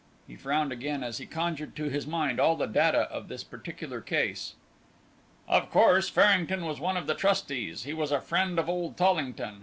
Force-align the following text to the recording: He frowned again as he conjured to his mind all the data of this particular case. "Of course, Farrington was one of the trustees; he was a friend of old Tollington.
He 0.25 0.35
frowned 0.35 0.71
again 0.71 1.03
as 1.03 1.19
he 1.19 1.27
conjured 1.27 1.75
to 1.75 1.83
his 1.83 2.07
mind 2.07 2.39
all 2.39 2.55
the 2.55 2.65
data 2.65 3.01
of 3.11 3.27
this 3.27 3.43
particular 3.43 4.01
case. 4.01 4.55
"Of 5.47 5.69
course, 5.69 6.09
Farrington 6.09 6.65
was 6.65 6.79
one 6.79 6.97
of 6.97 7.05
the 7.05 7.13
trustees; 7.13 7.83
he 7.83 7.93
was 7.93 8.11
a 8.11 8.19
friend 8.19 8.57
of 8.57 8.67
old 8.67 8.97
Tollington. 8.97 9.59